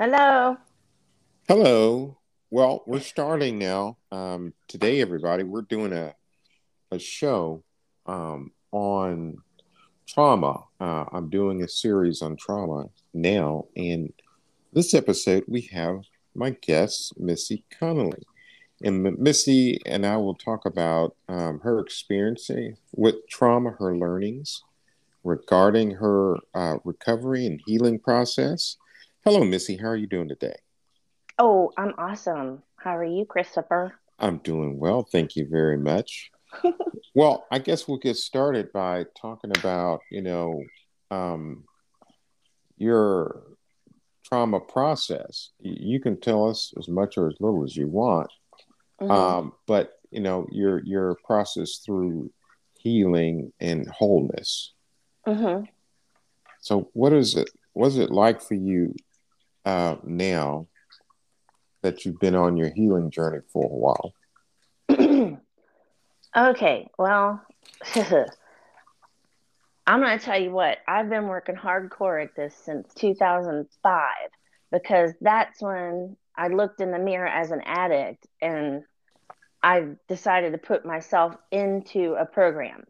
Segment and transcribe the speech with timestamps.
[0.00, 0.56] Hello.
[1.46, 2.16] Hello.
[2.50, 3.98] Well, we're starting now.
[4.10, 6.14] Um, today, everybody, we're doing a,
[6.90, 7.64] a show
[8.06, 9.36] um, on
[10.08, 10.64] trauma.
[10.80, 13.66] Uh, I'm doing a series on trauma now.
[13.76, 14.14] And
[14.72, 16.04] this episode, we have
[16.34, 18.22] my guest, Missy Connolly.
[18.82, 22.48] And Missy and I will talk about um, her experience
[22.96, 24.62] with trauma, her learnings
[25.24, 28.78] regarding her uh, recovery and healing process.
[29.22, 29.76] Hello, Missy.
[29.76, 30.56] How are you doing today?
[31.38, 32.62] Oh, I'm awesome.
[32.76, 33.92] How are you, Christopher?
[34.18, 35.02] I'm doing well.
[35.02, 36.30] Thank you very much.
[37.14, 40.62] well, I guess we'll get started by talking about, you know,
[41.10, 41.64] um,
[42.78, 43.42] your
[44.24, 45.50] trauma process.
[45.58, 48.32] You can tell us as much or as little as you want,
[49.02, 49.10] mm-hmm.
[49.10, 52.30] um, but you know your your process through
[52.78, 54.72] healing and wholeness.
[55.26, 55.64] Mm-hmm.
[56.62, 57.50] So, what is it?
[57.74, 58.94] What's it like for you
[59.64, 60.66] uh, now
[61.82, 64.12] that you've been on your healing journey for a while?
[66.36, 67.42] okay, well,
[69.86, 74.10] I'm going to tell you what, I've been working hardcore at this since 2005
[74.70, 78.84] because that's when I looked in the mirror as an addict and
[79.62, 82.84] I decided to put myself into a program.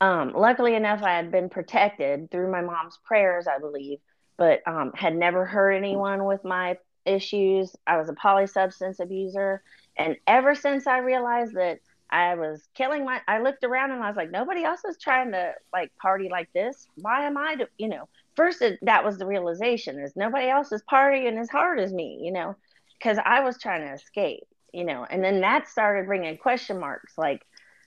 [0.00, 3.98] Um, luckily enough, I had been protected through my mom's prayers, I believe,
[4.38, 7.76] but um, had never hurt anyone with my issues.
[7.86, 9.62] I was a polysubstance abuser.
[9.96, 14.08] And ever since I realized that I was killing my, I looked around and I
[14.08, 16.86] was like, nobody else is trying to like party like this.
[16.94, 20.72] Why am I, to, you know, first it, that was the realization is nobody else
[20.72, 22.56] is partying as hard as me, you know,
[22.98, 27.18] because I was trying to escape, you know, and then that started bringing question marks
[27.18, 27.44] like,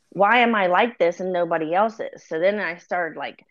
[0.09, 2.27] why am I like this and nobody else is?
[2.27, 3.45] So then I started like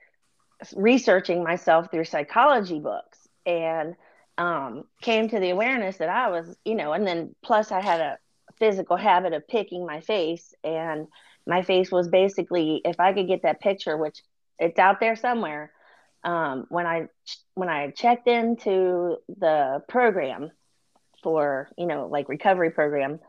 [0.76, 3.94] researching myself through psychology books and
[4.38, 8.00] um, came to the awareness that I was, you know, and then plus I had
[8.00, 8.18] a
[8.58, 11.06] physical habit of picking my face, and
[11.46, 14.22] my face was basically, if I could get that picture, which
[14.58, 15.72] it's out there somewhere,
[16.22, 17.08] um, when I
[17.54, 20.50] when I checked into the program
[21.22, 23.20] for, you know, like recovery program,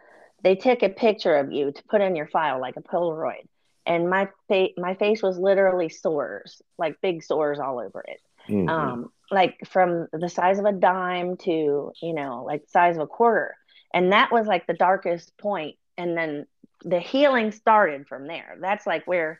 [0.43, 3.47] they took a picture of you to put in your file like a Polaroid,
[3.85, 8.19] and my face my face was literally sores, like big sores all over it.
[8.49, 8.69] Mm-hmm.
[8.69, 13.07] Um, like from the size of a dime to, you know, like size of a
[13.07, 13.55] quarter.
[13.93, 15.77] And that was like the darkest point.
[15.97, 16.47] And then
[16.83, 18.57] the healing started from there.
[18.59, 19.39] That's like where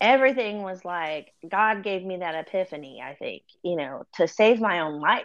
[0.00, 4.80] everything was like God gave me that epiphany, I think, you know, to save my
[4.80, 5.24] own life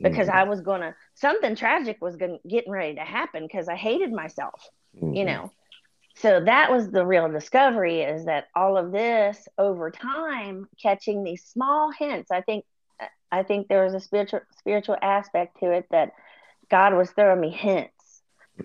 [0.00, 0.38] because mm-hmm.
[0.38, 4.12] I was going to something tragic was gonna getting ready to happen because I hated
[4.12, 5.14] myself, mm-hmm.
[5.14, 5.50] you know
[6.16, 11.44] so that was the real discovery is that all of this over time catching these
[11.44, 12.64] small hints i think
[13.32, 16.12] i think there was a spiritual spiritual aspect to it that
[16.70, 17.90] god was throwing me hints.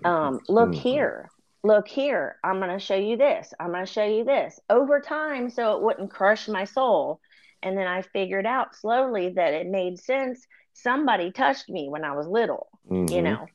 [0.04, 0.80] Um, look mm-hmm.
[0.80, 1.30] here
[1.64, 5.00] look here i'm going to show you this i'm going to show you this over
[5.00, 7.20] time so it wouldn't crush my soul.
[7.62, 10.46] And then i figured out slowly that it made sense.
[10.72, 13.12] Somebody touched me when i was little mm-hmm.
[13.12, 13.46] you know?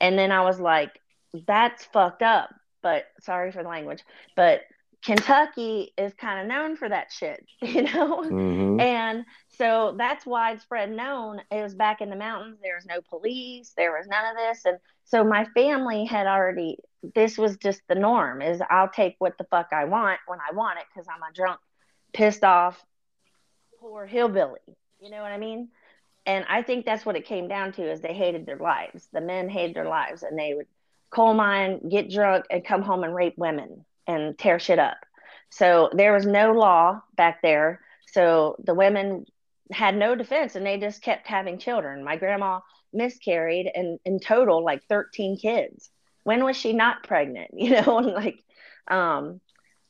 [0.00, 0.98] And then i was like
[1.46, 2.48] that's fucked up
[2.84, 4.04] but sorry for the language,
[4.36, 4.60] but
[5.02, 8.22] Kentucky is kind of known for that shit, you know?
[8.22, 8.78] Mm-hmm.
[8.78, 11.40] And so that's widespread known.
[11.50, 12.58] It was back in the mountains.
[12.62, 13.72] There was no police.
[13.76, 14.64] There was none of this.
[14.64, 16.78] And so my family had already,
[17.14, 20.54] this was just the norm is I'll take what the fuck I want when I
[20.54, 21.60] want it because I'm a drunk,
[22.12, 22.82] pissed off,
[23.80, 24.60] poor hillbilly.
[25.00, 25.68] You know what I mean?
[26.26, 29.08] And I think that's what it came down to is they hated their lives.
[29.12, 30.66] The men hated their lives and they would
[31.14, 34.96] coal mine, get drunk, and come home and rape women and tear shit up.
[35.50, 37.80] So there was no law back there.
[38.12, 39.24] So the women
[39.72, 42.04] had no defense and they just kept having children.
[42.04, 42.60] My grandma
[42.92, 45.90] miscarried and in total like 13 kids.
[46.24, 47.50] When was she not pregnant?
[47.54, 48.42] You know, and like,
[48.88, 49.40] um,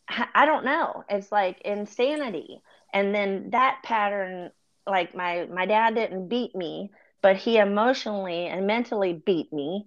[0.09, 1.05] I don't know.
[1.09, 2.61] It's like insanity.
[2.93, 4.51] And then that pattern,
[4.87, 6.91] like my my dad didn't beat me,
[7.23, 9.87] but he emotionally and mentally beat me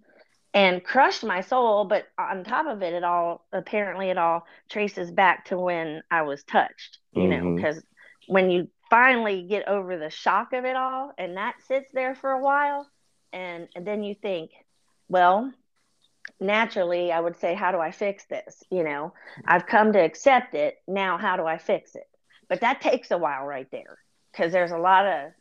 [0.54, 1.86] and crushed my soul.
[1.86, 6.24] But on top of it, it all apparently it all traces back to when I
[6.24, 7.46] was touched, you mm-hmm.
[7.50, 7.84] know, because
[8.28, 12.32] when you finally get over the shock of it all and that sits there for
[12.32, 12.88] a while,
[13.34, 14.52] and, and then you think,
[15.10, 15.52] well,
[16.40, 18.64] naturally, I would say, how do I fix this?
[18.72, 19.14] You know,
[19.46, 20.76] I've come to accept it.
[20.88, 22.08] Now, how do I fix it?
[22.50, 23.98] But that takes a while right there
[24.32, 25.32] because there's a lot of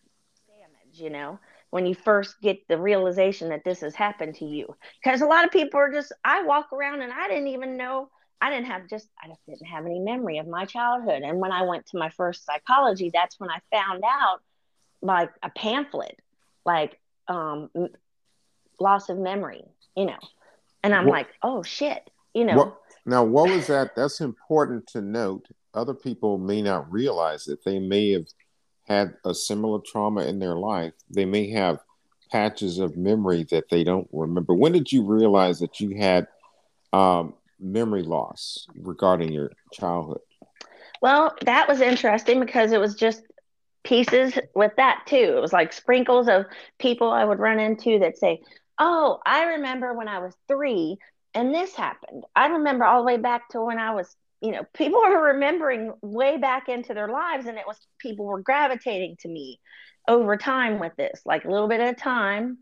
[0.49, 1.38] damage, you know
[1.70, 4.74] when you first get the realization that this has happened to you.
[5.02, 8.08] Because a lot of people are just, I walk around and I didn't even know,
[8.40, 11.22] I didn't have just, I just didn't have any memory of my childhood.
[11.22, 14.40] And when I went to my first psychology, that's when I found out
[15.02, 16.18] like a pamphlet,
[16.64, 16.98] like
[17.28, 17.70] um,
[18.78, 19.64] loss of memory,
[19.96, 20.19] you know.
[20.82, 22.56] And I'm like, oh shit, you know.
[22.56, 23.96] What, now, what was that?
[23.96, 25.46] That's important to note.
[25.74, 28.26] Other people may not realize that they may have
[28.86, 30.92] had a similar trauma in their life.
[31.10, 31.80] They may have
[32.30, 34.54] patches of memory that they don't remember.
[34.54, 36.26] When did you realize that you had
[36.92, 40.20] um, memory loss regarding your childhood?
[41.02, 43.22] Well, that was interesting because it was just
[43.84, 45.34] pieces with that too.
[45.36, 46.46] It was like sprinkles of
[46.78, 48.42] people I would run into that say,
[48.78, 50.98] Oh, I remember when I was three
[51.34, 52.24] and this happened.
[52.34, 55.92] I remember all the way back to when I was, you know, people are remembering
[56.02, 59.60] way back into their lives and it was people were gravitating to me
[60.08, 62.58] over time with this, like a little bit at a time.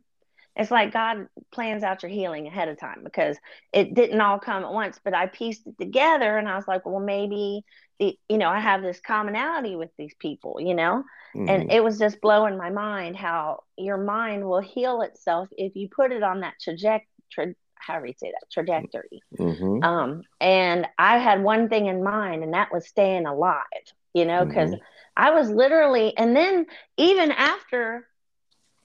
[0.57, 3.37] It's like God plans out your healing ahead of time because
[3.73, 6.87] it didn't all come at once, but I pieced it together and I was like,
[6.87, 7.65] well, maybe,
[7.99, 11.03] the, you know, I have this commonality with these people, you know?
[11.35, 11.49] Mm-hmm.
[11.49, 15.89] And it was just blowing my mind how your mind will heal itself if you
[15.89, 17.57] put it on that trajectory.
[17.87, 19.23] How do you say that trajectory?
[19.39, 19.83] Mm-hmm.
[19.85, 23.65] Um, and I had one thing in mind, and that was staying alive.
[24.13, 24.83] You know, because mm-hmm.
[25.17, 26.67] I was literally, and then
[26.97, 28.07] even after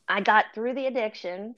[0.07, 1.55] I got through the addiction,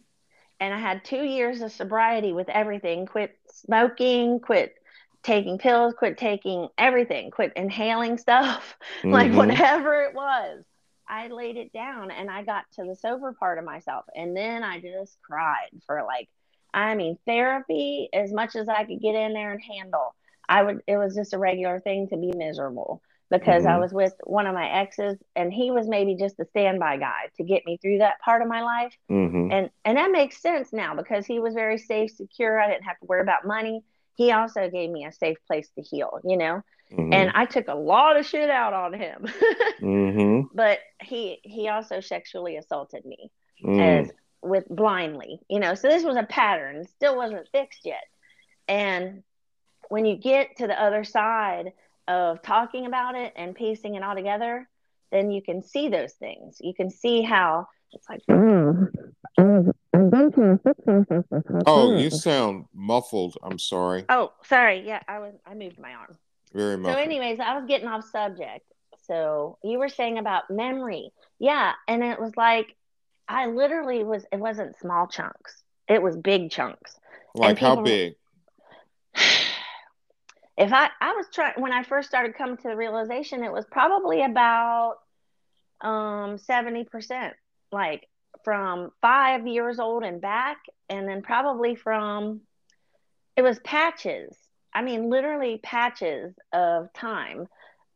[0.60, 4.76] and I had two years of sobriety with everything quit smoking, quit
[5.24, 9.12] taking pills, quit taking everything, quit inhaling stuff, mm-hmm.
[9.12, 10.64] like whatever it was.
[11.08, 14.06] I laid it down and I got to the sober part of myself.
[14.16, 16.30] And then I just cried for like,
[16.74, 20.16] I mean, therapy, as much as I could get in there and handle,
[20.48, 23.74] I would, it was just a regular thing to be miserable because mm-hmm.
[23.74, 27.30] I was with one of my exes and he was maybe just a standby guy
[27.38, 28.94] to get me through that part of my life.
[29.10, 29.52] Mm-hmm.
[29.52, 32.60] And, and that makes sense now because he was very safe, secure.
[32.60, 33.84] I didn't have to worry about money.
[34.16, 36.62] He also gave me a safe place to heal, you know?
[36.92, 37.14] Mm-hmm.
[37.14, 39.26] And I took a lot of shit out on him.
[39.82, 40.48] mm-hmm.
[40.54, 43.32] But he he also sexually assaulted me
[43.64, 44.02] mm.
[44.02, 45.76] as with blindly, you know.
[45.76, 48.04] So this was a pattern, still wasn't fixed yet.
[48.68, 49.24] And
[49.90, 51.74] when you get to the other side
[52.08, 54.68] of talking about it and piecing it all together,
[55.12, 56.58] then you can see those things.
[56.62, 58.22] You can see how it's like.
[58.30, 58.92] Mm.
[59.40, 59.72] Mm.
[59.96, 61.64] Mm.
[61.66, 63.38] Oh, you sound muffled.
[63.44, 64.06] I'm sorry.
[64.10, 64.86] Oh, sorry.
[64.86, 65.34] Yeah, I was.
[65.46, 66.18] I moved my arm.
[66.54, 66.94] Very much.
[66.94, 68.66] So, anyways, I was getting off subject.
[69.08, 72.76] So you were saying about memory, yeah, and it was like
[73.32, 74.26] I literally was.
[74.32, 75.64] It wasn't small chunks.
[75.88, 76.96] It was big chunks.
[77.36, 78.16] Like how big?
[80.58, 83.66] If I I was trying when I first started coming to the realization, it was
[83.72, 84.98] probably about
[85.80, 87.34] um seventy percent,
[87.72, 88.08] like
[88.44, 90.58] from five years old and back,
[90.88, 92.42] and then probably from
[93.36, 94.36] it was patches
[94.74, 97.48] I mean, literally patches of time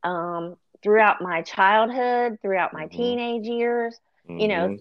[0.04, 2.98] um, throughout my childhood, throughout my mm-hmm.
[2.98, 4.00] teenage years,
[4.30, 4.40] mm-hmm.
[4.40, 4.76] you know, mm-hmm.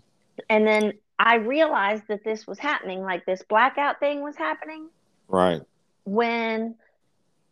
[0.48, 4.88] And then I realized that this was happening, like this blackout thing was happening.
[5.28, 5.62] Right.
[6.04, 6.74] When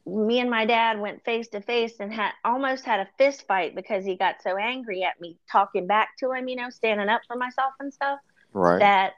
[0.05, 3.75] me and my dad went face to face and had almost had a fist fight
[3.75, 7.23] because he got so angry at me talking back to him, you know, standing up
[7.27, 8.19] for myself and stuff.
[8.53, 8.81] Right.
[8.81, 9.13] That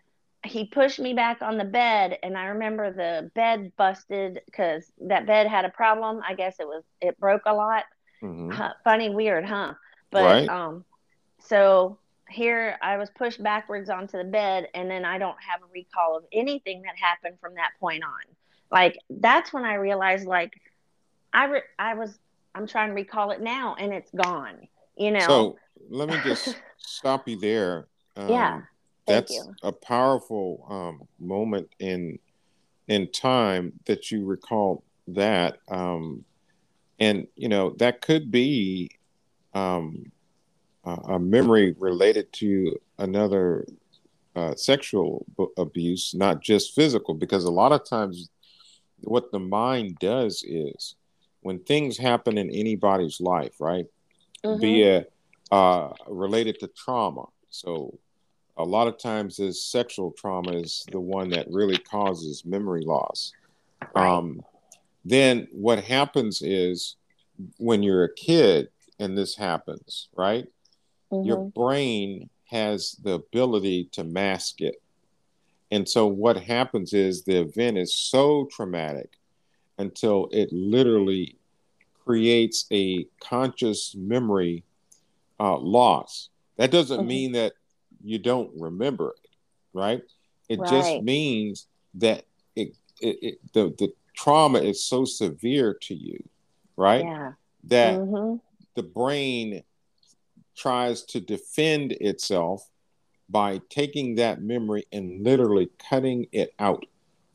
[0.44, 5.26] he pushed me back on the bed and i remember the bed busted because that
[5.26, 7.84] bed had a problem i guess it was it broke a lot
[8.22, 8.50] mm-hmm.
[8.50, 9.72] huh, funny weird huh
[10.10, 10.48] but right.
[10.48, 10.84] um
[11.40, 11.98] so
[12.28, 16.16] here i was pushed backwards onto the bed and then i don't have a recall
[16.16, 18.10] of anything that happened from that point on.
[18.70, 20.52] Like that's when i realized like
[21.32, 22.18] i re- i was
[22.54, 25.26] i'm trying to recall it now and it's gone you know?
[25.26, 25.58] So
[25.90, 27.88] let me just stop you there.
[28.16, 28.60] Um, yeah
[29.06, 32.18] that's a powerful um, moment in
[32.88, 36.24] in time that you recall that um,
[36.98, 38.90] and you know that could be
[39.54, 40.10] um,
[40.86, 43.66] a memory related to another
[44.36, 48.28] uh, sexual b- abuse not just physical because a lot of times
[49.02, 50.96] what the mind does is
[51.42, 53.86] when things happen in anybody's life right
[54.44, 54.60] mm-hmm.
[54.60, 55.12] be it
[55.52, 57.96] uh, related to trauma so
[58.56, 63.32] a lot of times this sexual trauma is the one that really causes memory loss.
[63.94, 64.42] Um,
[65.04, 66.96] then what happens is
[67.58, 70.46] when you're a kid and this happens, right?
[71.14, 71.28] Mm-hmm.
[71.28, 74.80] Your brain has the ability to mask it.
[75.70, 79.18] And so what happens is the event is so traumatic
[79.78, 81.36] until it literally
[82.04, 84.62] creates a conscious memory
[85.40, 86.28] uh, loss.
[86.56, 87.08] That doesn't mm-hmm.
[87.08, 87.54] mean that
[88.04, 89.30] you don't remember it,
[89.72, 90.02] right?
[90.48, 90.70] It right.
[90.70, 96.22] just means that it, it, it, the the trauma is so severe to you,
[96.76, 97.04] right?
[97.04, 97.32] Yeah.
[97.64, 98.36] That mm-hmm.
[98.76, 99.64] the brain
[100.56, 102.68] tries to defend itself
[103.28, 106.84] by taking that memory and literally cutting it out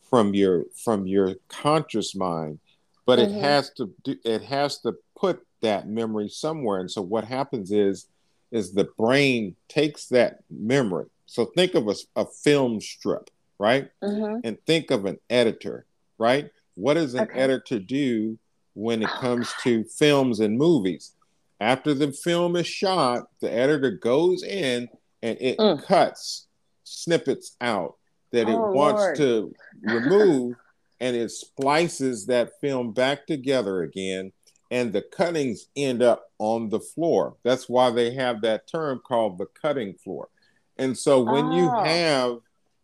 [0.10, 2.60] from your from your conscious mind.
[3.06, 3.38] But mm-hmm.
[3.38, 6.80] it has to do, it has to put that memory somewhere.
[6.80, 8.08] And so what happens is
[8.52, 11.06] is the brain takes that memory.
[11.28, 13.90] So think of a, a film strip right?
[14.02, 14.40] Mm-hmm.
[14.46, 15.86] and think of an editor
[16.20, 16.52] right?
[16.76, 17.40] What does an okay.
[17.40, 18.38] editor do
[18.76, 21.14] when it oh, comes to films and movies
[21.60, 24.88] after the film is shot the editor goes in
[25.22, 25.84] and it mm.
[25.84, 26.48] cuts
[26.84, 27.96] snippets out
[28.32, 29.16] that it oh, wants Lord.
[29.18, 30.56] to remove
[31.00, 34.32] and it splices that film back together again
[34.72, 39.38] and the cuttings end up on the floor that's why they have that term called
[39.38, 40.30] the cutting floor
[40.78, 41.56] and so when oh.
[41.56, 42.38] you have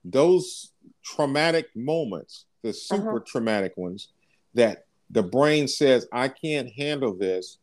[0.03, 0.71] those
[1.03, 2.97] traumatic moments the uh-huh.
[2.97, 3.25] super uh-huh.
[3.25, 4.09] traumatic ones
[4.53, 7.57] that the brain says i can't handle this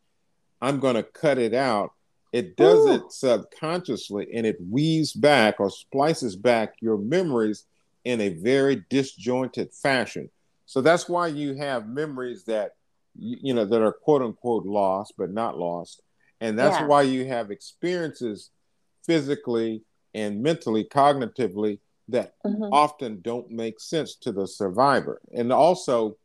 [0.62, 1.92] i'm going to cut it out
[2.33, 2.92] it does Ooh.
[2.92, 7.66] it subconsciously and it weaves back or splices back your memories
[8.04, 10.31] in a very disjointed fashion.
[10.66, 12.73] So that's why you have memories that
[13.14, 16.02] you know that are quote unquote lost but not lost.
[16.40, 16.87] And that's yeah.
[16.87, 18.50] why you have experiences
[19.04, 19.83] physically
[20.14, 21.78] and mentally cognitively
[22.09, 22.73] that mm-hmm.
[22.73, 25.21] often don't make sense to the survivor.
[25.33, 26.16] And also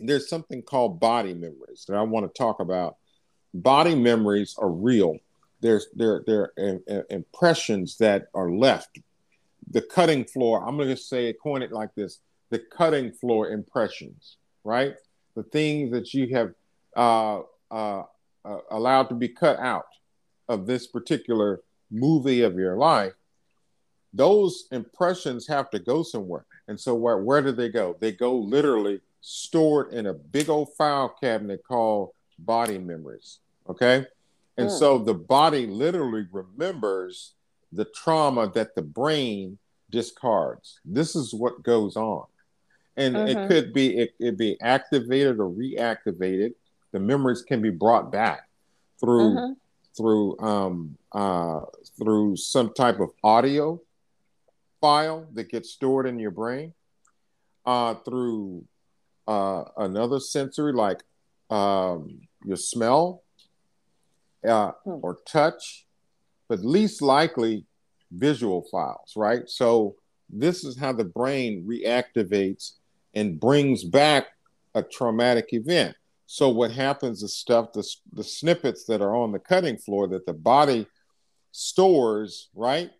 [0.00, 2.96] there's something called body memories that I want to talk about.
[3.54, 5.18] Body memories are real
[5.60, 6.52] there's there there
[7.10, 8.98] impressions that are left.
[9.70, 10.66] The cutting floor.
[10.66, 14.94] I'm going to say it, coin it like this: the cutting floor impressions, right?
[15.34, 16.54] The things that you have
[16.96, 17.40] uh,
[17.70, 18.04] uh,
[18.44, 19.86] uh, allowed to be cut out
[20.48, 23.12] of this particular movie of your life.
[24.14, 27.96] Those impressions have to go somewhere, and so where where do they go?
[27.98, 33.38] They go literally stored in a big old file cabinet called body memories.
[33.68, 34.06] Okay
[34.58, 34.78] and mm.
[34.78, 37.34] so the body literally remembers
[37.72, 39.56] the trauma that the brain
[39.88, 40.80] discards.
[40.84, 42.26] This is what goes on.
[42.96, 43.38] And mm-hmm.
[43.38, 46.54] it could be it be activated or reactivated.
[46.90, 48.48] The memories can be brought back
[48.98, 49.52] through mm-hmm.
[49.96, 51.60] through um, uh,
[51.96, 53.80] through some type of audio
[54.80, 56.72] file that gets stored in your brain,
[57.64, 58.64] uh, through
[59.28, 61.04] uh, another sensory like
[61.50, 63.22] um, your smell
[64.46, 64.96] uh, hmm.
[65.02, 65.86] or touch,
[66.48, 67.66] but least likely
[68.12, 69.48] visual files, right?
[69.48, 69.96] So
[70.30, 72.72] this is how the brain reactivates
[73.14, 74.28] and brings back
[74.74, 75.96] a traumatic event.
[76.26, 80.26] So what happens is stuff, the, the snippets that are on the cutting floor that
[80.26, 80.86] the body
[81.52, 82.90] stores, right?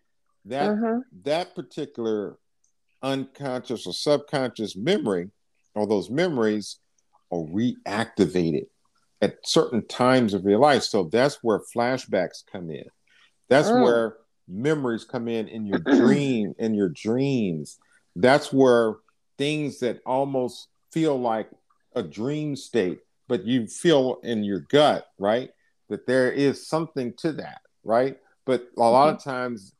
[0.45, 0.99] That uh-huh.
[1.25, 2.37] that particular
[3.03, 5.29] unconscious or subconscious memory
[5.75, 6.79] or those memories
[7.31, 8.65] are reactivated
[9.21, 10.83] at certain times of your life.
[10.83, 12.85] So that's where flashbacks come in.
[13.49, 13.83] That's mm.
[13.83, 17.77] where memories come in in your dream, in your dreams.
[18.15, 18.95] That's where
[19.37, 21.49] things that almost feel like
[21.95, 25.49] a dream state, but you feel in your gut, right?
[25.89, 28.17] That there is something to that, right?
[28.45, 29.15] But a lot mm-hmm.
[29.17, 29.73] of times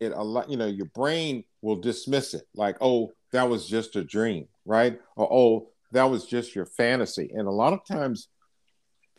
[0.00, 3.96] it a lot, you know, your brain will dismiss it like, oh, that was just
[3.96, 4.98] a dream, right?
[5.16, 7.30] Or oh, that was just your fantasy.
[7.34, 8.28] And a lot of times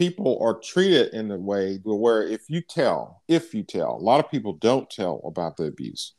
[0.01, 4.20] people are treated in a way where if you tell, if you tell, a lot
[4.20, 6.15] of people don't tell about the abuse,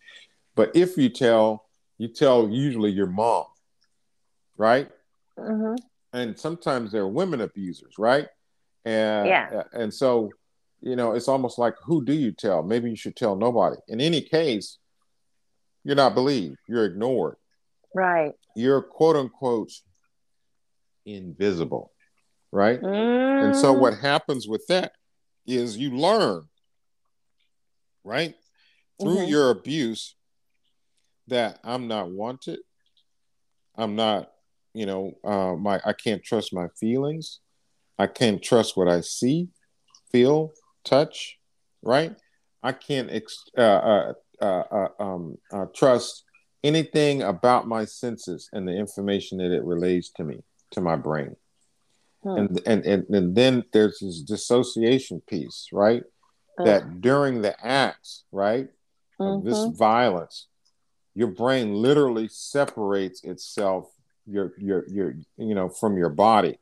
[0.55, 1.65] but if you tell,
[1.99, 3.47] you tell usually your mom,
[4.57, 4.89] right?
[5.37, 5.75] Mm-hmm.
[6.13, 8.29] And sometimes they're women abusers, right?
[8.85, 9.65] And yeah.
[9.73, 10.31] and so,
[10.81, 12.63] you know, it's almost like who do you tell?
[12.63, 13.79] Maybe you should tell nobody.
[13.89, 14.79] In any case,
[15.83, 16.59] you're not believed.
[16.69, 17.35] You're ignored.
[17.97, 18.33] Right.
[18.55, 19.73] You're quote unquote
[21.05, 21.92] invisible
[22.53, 22.81] right?
[22.81, 23.45] Mm.
[23.45, 23.81] And so mm.
[23.81, 24.93] what happens with that
[25.47, 26.45] is you learn,
[28.05, 28.35] right?
[29.01, 29.31] Through mm-hmm.
[29.31, 30.15] your abuse
[31.29, 32.61] that I'm not wanted.
[33.77, 34.31] I'm not,
[34.75, 37.41] you know, uh, my I can't trust my feelings.
[37.99, 39.49] I can't trust what I see,
[40.11, 40.53] feel,
[40.85, 41.39] touch,
[41.83, 42.15] right?
[42.63, 46.25] I can't ex- uh, uh, uh, uh um, uh, trust
[46.65, 50.43] anything about my senses and the information that it relays to me,
[50.73, 51.37] to my brain.
[52.23, 52.39] Hmm.
[52.39, 56.03] And, and, and and then there's this dissociation piece, right?
[56.59, 56.65] Uh.
[56.65, 58.69] That during the acts, right,
[59.21, 59.39] mm-hmm.
[59.39, 59.77] of this mm-hmm.
[59.77, 60.47] violence,
[61.15, 63.91] your brain literally separates itself
[64.27, 66.59] your your your you know from your body,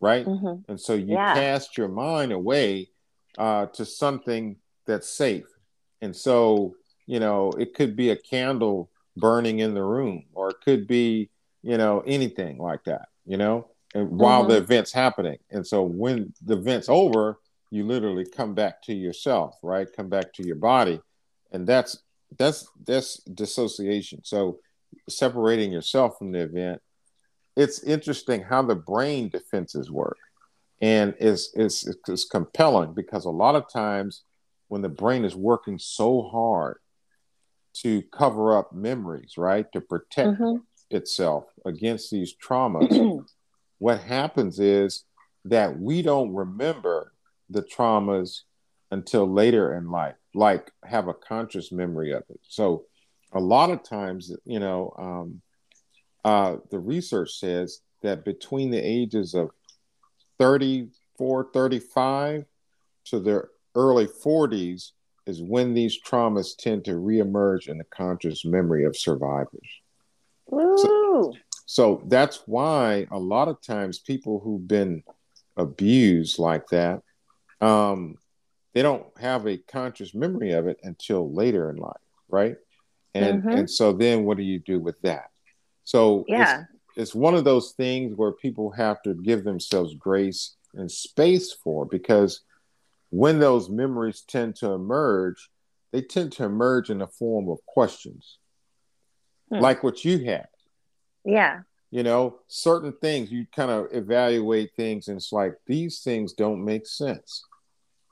[0.00, 0.26] right?
[0.26, 0.70] Mm-hmm.
[0.70, 1.34] And so you yeah.
[1.34, 2.90] cast your mind away
[3.38, 5.46] uh, to something that's safe.
[6.00, 6.74] And so
[7.06, 11.30] you know it could be a candle burning in the room, or it could be
[11.62, 13.08] you know anything like that.
[13.24, 14.50] You know, while mm-hmm.
[14.50, 15.38] the event's happening.
[15.50, 17.38] And so when the event's over,
[17.70, 19.88] you literally come back to yourself, right?
[19.94, 21.00] Come back to your body.
[21.52, 21.98] And that's
[22.38, 24.20] that's that's dissociation.
[24.24, 24.58] So
[25.08, 26.80] separating yourself from the event.
[27.56, 30.18] It's interesting how the brain defenses work,
[30.80, 34.22] and it's it's it's compelling because a lot of times
[34.68, 36.78] when the brain is working so hard
[37.74, 40.56] to cover up memories, right, to protect mm-hmm.
[40.90, 43.24] itself against these traumas,
[43.78, 45.04] what happens is
[45.44, 47.12] that we don't remember
[47.50, 48.40] the traumas
[48.90, 52.40] until later in life, like have a conscious memory of it.
[52.48, 52.84] So,
[53.32, 55.42] a lot of times, you know, um,
[56.24, 59.50] uh, the research says that between the ages of
[60.38, 62.44] 34, 35
[63.06, 64.92] to their early 40s
[65.26, 69.68] is when these traumas tend to reemerge in the conscious memory of survivors.
[70.78, 71.34] So,
[71.70, 75.02] so that's why a lot of times people who've been
[75.54, 77.02] abused like that,
[77.60, 78.16] um,
[78.72, 81.92] they don't have a conscious memory of it until later in life,
[82.30, 82.56] right?
[83.14, 83.50] And mm-hmm.
[83.50, 85.26] and so then what do you do with that?
[85.84, 86.62] So yeah.
[86.96, 91.52] It's, it's one of those things where people have to give themselves grace and space
[91.52, 92.40] for because
[93.10, 95.50] when those memories tend to emerge,
[95.92, 98.38] they tend to emerge in the form of questions,
[99.50, 99.58] hmm.
[99.58, 100.48] like what you had.
[101.28, 101.60] Yeah.
[101.90, 106.64] You know, certain things you kind of evaluate things, and it's like these things don't
[106.64, 107.44] make sense.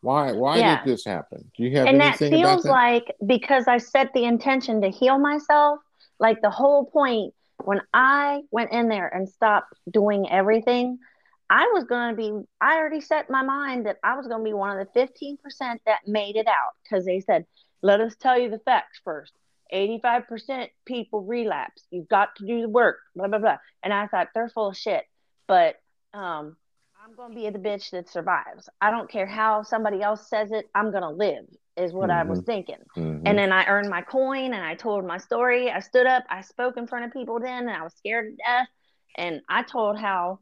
[0.03, 0.33] Why?
[0.33, 0.85] Why yeah.
[0.85, 1.51] did this happen?
[1.57, 2.71] Do you have and anything that feels that?
[2.71, 5.81] like because I set the intention to heal myself.
[6.19, 10.99] Like the whole point when I went in there and stopped doing everything,
[11.49, 14.45] I was going to be, I already set my mind that I was going to
[14.45, 15.39] be one of the 15%
[15.87, 17.47] that made it out because they said,
[17.83, 19.33] let us tell you the facts first.
[19.73, 21.83] 85% people relapse.
[21.91, 23.59] You've got to do the work, blah, blah, blah.
[23.83, 25.05] And I thought they're full of shit.
[25.47, 25.77] But
[26.13, 26.57] um,
[27.05, 28.69] I'm going to be the bitch that survives.
[28.81, 30.69] I don't care how somebody else says it.
[30.75, 31.45] I'm going to live,
[31.77, 32.19] is what mm-hmm.
[32.19, 32.47] I was mm-hmm.
[32.47, 32.79] thinking.
[32.97, 33.27] Mm-hmm.
[33.27, 35.71] And then I earned my coin and I told my story.
[35.71, 38.37] I stood up, I spoke in front of people then, and I was scared to
[38.37, 38.69] death.
[39.17, 40.41] And I told how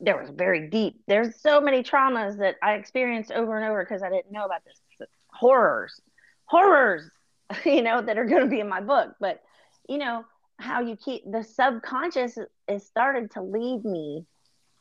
[0.00, 1.00] there was very deep.
[1.06, 4.62] There's so many traumas that I experienced over and over because I didn't know about
[4.64, 4.80] this
[5.36, 6.00] horrors,
[6.46, 7.10] horrors,
[7.64, 9.14] you know, that are going to be in my book.
[9.20, 9.42] But
[9.88, 10.24] you know
[10.58, 14.24] how you keep the subconscious is started to lead me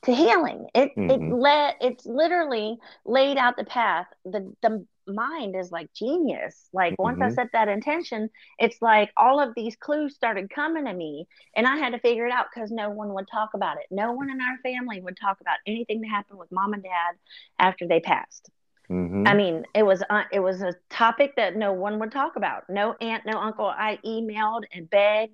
[0.06, 0.68] to healing.
[0.74, 1.10] It mm-hmm.
[1.10, 4.08] it let it's literally laid out the path.
[4.24, 6.70] The the mind is like genius.
[6.74, 7.04] Like mm-hmm.
[7.04, 7.36] once I mm-hmm.
[7.36, 11.78] set that intention, it's like all of these clues started coming to me, and I
[11.78, 13.88] had to figure it out because no one would talk about it.
[13.92, 17.16] No one in our family would talk about anything that happened with mom and dad
[17.60, 18.50] after they passed.
[18.90, 19.28] Mm-hmm.
[19.28, 22.70] I mean, it was uh, it was a topic that no one would talk about.
[22.70, 23.66] No aunt, no uncle.
[23.66, 25.34] I emailed and begged,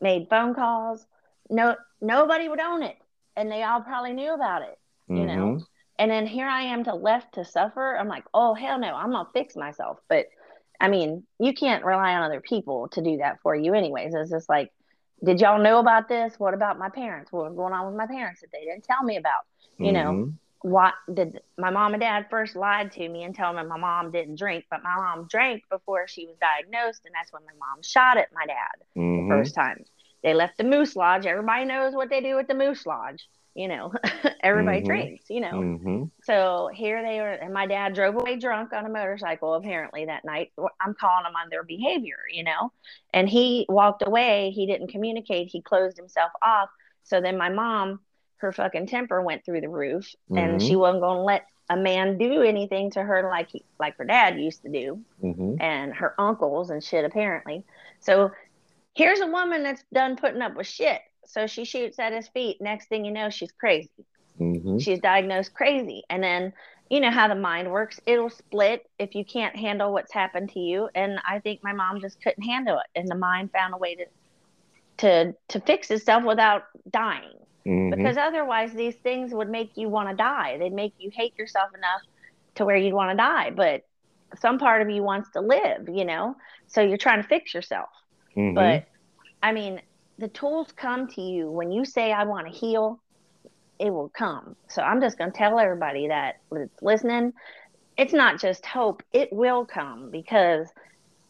[0.00, 1.06] made phone calls.
[1.48, 2.96] No, nobody would own it
[3.36, 5.26] and they all probably knew about it, you mm-hmm.
[5.26, 5.60] know.
[5.98, 7.96] And then here I am to left to suffer.
[7.96, 9.98] I'm like, oh hell no, I'm gonna fix myself.
[10.08, 10.26] But
[10.80, 14.14] I mean, you can't rely on other people to do that for you, anyways.
[14.14, 14.72] It's just like,
[15.24, 16.34] did y'all know about this?
[16.38, 17.30] What about my parents?
[17.30, 19.42] What was going on with my parents that they didn't tell me about?
[19.78, 19.94] You mm-hmm.
[19.94, 23.78] know, what did my mom and dad first lied to me and told me my
[23.78, 27.52] mom didn't drink, but my mom drank before she was diagnosed, and that's when my
[27.58, 29.28] mom shot at my dad mm-hmm.
[29.28, 29.84] the first time.
[30.22, 31.26] They left the Moose Lodge.
[31.26, 33.28] Everybody knows what they do at the Moose Lodge.
[33.54, 33.92] You know,
[34.42, 34.86] everybody mm-hmm.
[34.86, 35.52] drinks, you know.
[35.52, 36.04] Mm-hmm.
[36.22, 40.24] So here they are, and my dad drove away drunk on a motorcycle apparently that
[40.24, 40.52] night.
[40.80, 42.72] I'm calling them on their behavior, you know.
[43.12, 44.52] And he walked away.
[44.54, 45.48] He didn't communicate.
[45.48, 46.70] He closed himself off.
[47.02, 48.00] So then my mom,
[48.42, 50.36] her fucking temper went through the roof, mm-hmm.
[50.36, 53.96] and she wasn't going to let a man do anything to her like he, like
[53.96, 55.54] her dad used to do, mm-hmm.
[55.60, 57.64] and her uncles and shit apparently.
[58.00, 58.30] So
[58.94, 61.00] here's a woman that's done putting up with shit.
[61.24, 62.60] So she shoots at his feet.
[62.60, 63.90] Next thing you know, she's crazy.
[64.38, 64.78] Mm-hmm.
[64.78, 66.02] She's diagnosed crazy.
[66.10, 66.52] And then,
[66.90, 68.00] you know how the mind works.
[68.04, 70.90] It'll split if you can't handle what's happened to you.
[70.94, 72.98] And I think my mom just couldn't handle it.
[72.98, 74.04] And the mind found a way to
[74.98, 77.38] to to fix itself without dying.
[77.66, 77.96] Mm-hmm.
[77.96, 80.58] Because otherwise these things would make you want to die.
[80.58, 82.02] They'd make you hate yourself enough
[82.56, 83.50] to where you'd want to die.
[83.50, 83.82] But
[84.40, 86.36] some part of you wants to live, you know?
[86.66, 87.90] So you're trying to fix yourself.
[88.36, 88.54] Mm-hmm.
[88.54, 88.86] But
[89.42, 89.80] I mean,
[90.18, 93.00] the tools come to you when you say, I want to heal,
[93.78, 94.56] it will come.
[94.68, 97.32] So I'm just going to tell everybody that that's listening,
[97.96, 100.68] it's not just hope, it will come because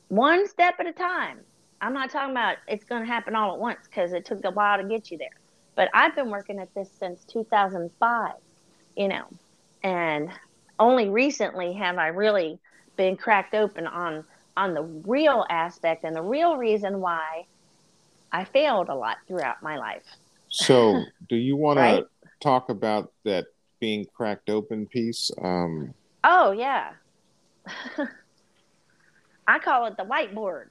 [0.09, 1.41] one step at a time.
[1.81, 4.53] I'm not talking about it's going to happen all at once because it took a
[4.53, 5.42] while to get you there.
[5.75, 8.33] But I've been working at this since 2005,
[8.97, 9.25] you know,
[9.83, 10.31] and
[10.79, 12.59] only recently have I really
[12.97, 14.25] been cracked open on
[14.57, 17.47] on the real aspect and the real reason why
[18.33, 20.05] I failed a lot throughout my life.
[20.49, 22.01] So, do you want right?
[22.01, 23.47] to talk about that
[23.81, 25.31] being cracked open piece?
[25.43, 26.93] Um, oh, yeah.
[29.47, 30.67] I call it the whiteboard.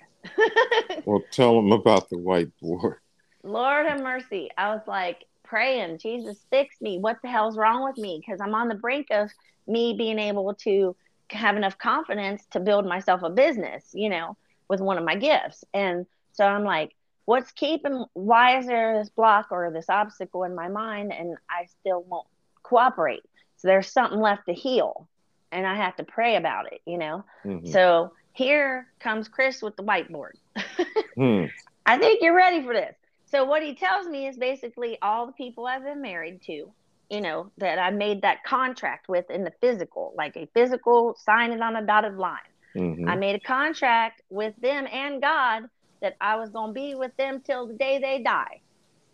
[1.06, 2.98] well, tell them about the whiteboard.
[3.44, 4.50] Lord have mercy.
[4.58, 7.00] I was like praying, Jesus, fix me.
[7.00, 8.22] What the hell's wrong with me?
[8.26, 9.30] Because I'm on the brink of
[9.68, 10.96] me being able to
[11.30, 15.64] have enough confidence to build myself a business, you know, with one of my gifts.
[15.74, 20.56] And so I'm like, what's keeping, why is there this block or this obstacle in
[20.56, 22.28] my mind and I still won't
[22.64, 23.24] cooperate?
[23.58, 25.08] So there's something left to heal
[25.52, 27.24] and I have to pray about it, you know?
[27.46, 27.68] Mm-hmm.
[27.68, 30.34] So here comes Chris with the whiteboard.
[31.16, 31.46] hmm.
[31.86, 32.96] I think you're ready for this.
[33.32, 36.72] So what he tells me is basically all the people I've been married to,
[37.10, 41.52] you know, that I made that contract with in the physical, like a physical, sign
[41.52, 42.40] it on a dotted line.
[42.76, 43.08] Mm-hmm.
[43.08, 45.64] I made a contract with them and God
[46.02, 48.62] that I was going to be with them till the day they die,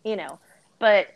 [0.03, 0.39] you know.
[0.80, 1.08] But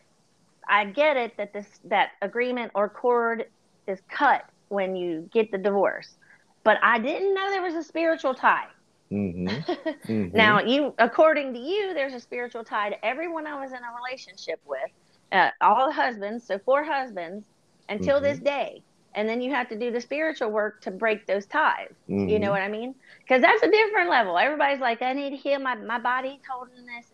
[0.68, 3.46] I get it that this that agreement or cord
[3.88, 6.16] is cut when you get the divorce
[6.64, 8.68] but I didn't know there was a spiritual tie.
[9.12, 9.47] Mm-hmm.
[10.12, 10.36] Mm-hmm.
[10.36, 13.95] now, you, according to you, there's a spiritual tie to everyone I was in a
[14.04, 14.80] relationship with,
[15.32, 17.45] uh, all the husbands, so four husbands
[17.88, 18.26] until mm-hmm.
[18.26, 18.82] this day.
[19.13, 21.93] And then you have to do the spiritual work to break those ties.
[22.08, 22.50] You know mm-hmm.
[22.50, 22.95] what I mean?
[23.19, 24.38] Because that's a different level.
[24.38, 27.12] Everybody's like, I need to heal my, my body holding this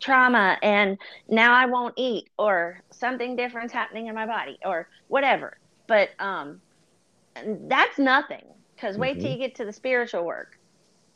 [0.00, 5.58] trauma and now I won't eat or something different's happening in my body or whatever.
[5.86, 6.60] But um
[7.68, 8.44] that's nothing
[8.74, 9.22] because wait mm-hmm.
[9.22, 10.58] till you get to the spiritual work.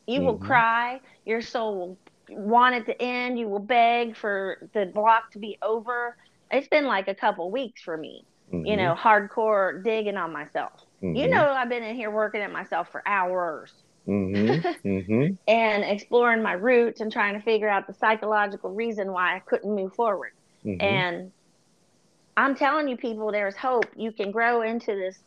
[0.09, 0.27] You mm-hmm.
[0.27, 1.01] will cry.
[1.27, 1.99] Your soul will
[2.31, 3.39] want it to end.
[3.39, 6.17] You will beg for the block to be over.
[6.51, 8.65] It's been like a couple weeks for me, mm-hmm.
[8.65, 10.73] you know, hardcore digging on myself.
[11.03, 11.31] You mm-hmm.
[11.31, 13.73] know, I've been in here working at myself for hours.
[14.09, 14.67] Mm-hmm.
[14.89, 15.35] Mm-hmm.
[15.47, 19.75] and exploring my roots and trying to figure out the psychological reason why I couldn't
[19.75, 20.33] move forward.
[20.65, 21.31] And
[22.39, 23.87] I'm telling you, people, there's hope.
[23.97, 25.19] You can grow into this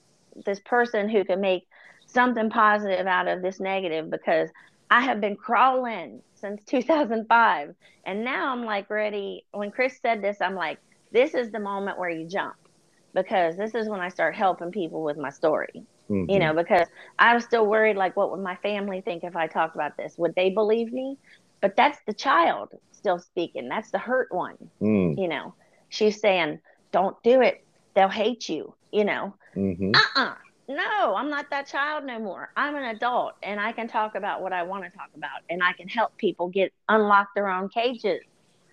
[0.46, 1.68] this person who can make
[2.06, 4.50] something positive out of this negative because
[4.92, 7.76] I have been crawling since 2005.
[8.06, 9.46] And now I'm like ready.
[9.52, 10.80] When Chris said this, I'm like,
[11.12, 12.56] this is the moment where you jump
[13.14, 15.84] because this is when I start helping people with my story.
[16.10, 16.30] Mm-hmm.
[16.30, 19.48] You know, because I was still worried like, what would my family think if I
[19.48, 20.18] talked about this?
[20.18, 21.18] Would they believe me?
[21.62, 23.70] But that's the child still speaking.
[23.70, 24.58] That's the hurt one.
[24.82, 25.18] Mm.
[25.18, 25.54] You know,
[25.88, 26.60] she's saying,
[26.92, 27.64] don't do it.
[27.96, 28.76] They'll hate you.
[28.92, 29.92] You know, mm-hmm.
[29.94, 30.36] uh uh
[30.76, 32.52] no, I'm not that child no more.
[32.56, 35.64] I'm an adult and I can talk about what I want to talk about and
[35.64, 38.22] I can help people get unlock their own cages.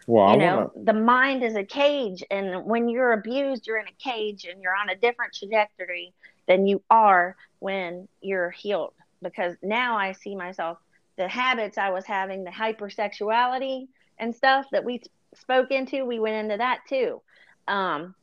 [0.07, 0.85] Well, you know, wanna...
[0.85, 4.75] the mind is a cage and when you're abused, you're in a cage and you're
[4.75, 6.15] on a different trajectory
[6.47, 10.79] than you are when you're healed because now I see myself
[11.17, 15.03] the habits I was having, the hypersexuality and stuff that we
[15.35, 17.21] spoke into, we went into that too.
[17.67, 18.15] Um,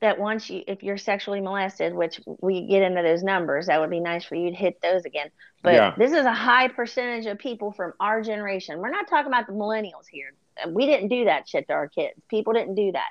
[0.00, 3.90] that once you if you're sexually molested which we get into those numbers that would
[3.90, 5.28] be nice for you to hit those again
[5.62, 5.94] but yeah.
[5.96, 9.52] this is a high percentage of people from our generation we're not talking about the
[9.52, 10.32] millennials here
[10.68, 13.08] we didn't do that shit to our kids people didn't do that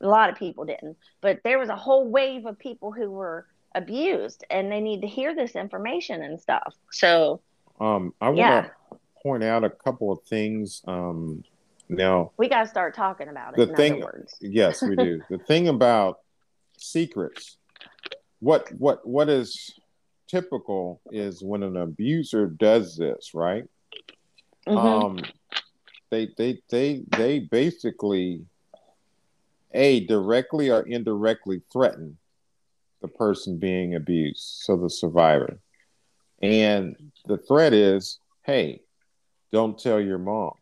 [0.00, 3.46] a lot of people didn't but there was a whole wave of people who were
[3.74, 7.40] abused and they need to hear this information and stuff so
[7.80, 8.98] um i want to yeah.
[9.22, 11.42] point out a couple of things um
[11.88, 13.68] now we got to start talking about it.
[13.68, 14.04] The thing,
[14.40, 15.22] yes, we do.
[15.30, 16.20] the thing about
[16.78, 17.56] secrets.
[18.40, 19.74] What what what is
[20.28, 23.64] typical is when an abuser does this, right?
[24.66, 24.78] Mm-hmm.
[24.78, 25.18] Um,
[26.10, 28.44] they they they they basically
[29.72, 32.16] a directly or indirectly threaten
[33.02, 35.58] the person being abused, so the survivor.
[36.42, 38.82] And the threat is, hey,
[39.52, 40.52] don't tell your mom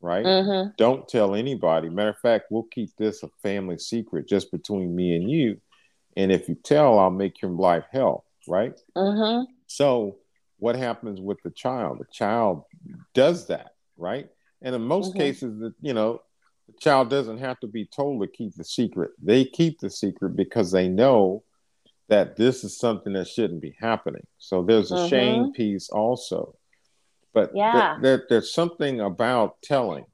[0.00, 0.24] right?
[0.24, 0.70] Mm-hmm.
[0.76, 1.88] Don't tell anybody.
[1.88, 5.60] Matter of fact, we'll keep this a family secret just between me and you.
[6.16, 8.78] And if you tell, I'll make your life hell, right?
[8.96, 9.50] Mm-hmm.
[9.66, 10.16] So,
[10.58, 11.98] what happens with the child?
[12.00, 12.64] The child
[13.14, 14.28] does that, right?
[14.62, 15.18] And in most mm-hmm.
[15.18, 16.20] cases, that you know,
[16.66, 19.12] the child doesn't have to be told to keep the secret.
[19.22, 21.44] They keep the secret because they know
[22.08, 24.26] that this is something that shouldn't be happening.
[24.38, 25.52] So there's a shame mm-hmm.
[25.52, 26.56] piece also.
[27.32, 30.04] But yeah, th- there, there's something about telling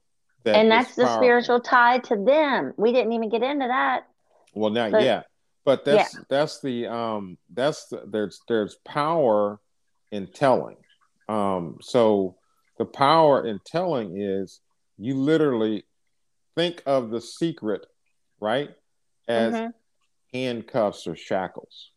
[0.43, 1.21] that and that's the powerful.
[1.21, 2.73] spiritual tie to them.
[2.77, 4.07] We didn't even get into that.
[4.53, 5.27] Well, not but, yet,
[5.65, 6.21] but that's yeah.
[6.29, 9.59] that's the um that's the, there's there's power
[10.11, 10.77] in telling.
[11.29, 12.37] Um, so
[12.77, 14.61] the power in telling is
[14.97, 15.85] you literally
[16.55, 17.85] think of the secret,
[18.39, 18.69] right,
[19.27, 19.69] as mm-hmm.
[20.33, 21.91] handcuffs or shackles.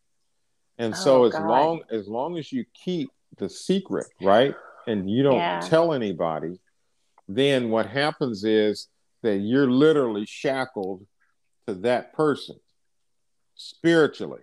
[0.79, 1.47] And so oh, as God.
[1.47, 4.55] long as long as you keep the secret, right,
[4.87, 5.61] and you don't yeah.
[5.61, 6.59] tell anybody,
[7.29, 8.89] then what happens is
[9.23, 11.07] that you're literally shackled
[11.67, 12.57] to that person
[13.55, 14.43] spiritually.